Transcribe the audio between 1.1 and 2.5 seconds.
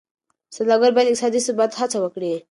اقتصادي ثبات هڅه وکړي.